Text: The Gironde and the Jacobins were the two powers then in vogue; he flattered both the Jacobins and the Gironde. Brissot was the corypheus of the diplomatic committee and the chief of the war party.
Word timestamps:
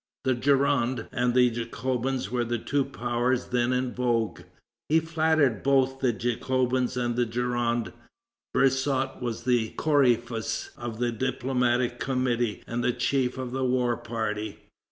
The 0.23 0.33
Gironde 0.33 1.07
and 1.11 1.35
the 1.35 1.51
Jacobins 1.51 2.31
were 2.31 2.43
the 2.43 2.57
two 2.57 2.83
powers 2.83 3.49
then 3.49 3.71
in 3.71 3.93
vogue; 3.93 4.41
he 4.89 4.99
flattered 4.99 5.61
both 5.61 5.99
the 5.99 6.11
Jacobins 6.11 6.97
and 6.97 7.15
the 7.15 7.27
Gironde. 7.27 7.93
Brissot 8.51 9.21
was 9.21 9.43
the 9.43 9.69
corypheus 9.77 10.71
of 10.75 10.97
the 10.97 11.11
diplomatic 11.11 11.99
committee 11.99 12.63
and 12.65 12.83
the 12.83 12.93
chief 12.93 13.37
of 13.37 13.51
the 13.51 13.63
war 13.63 13.95
party. 13.95 14.57